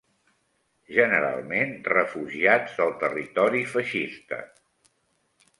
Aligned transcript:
Generalment 0.93 1.75
refugiats 1.93 2.79
del 2.81 2.97
territori 3.05 3.65
feixista 3.75 4.41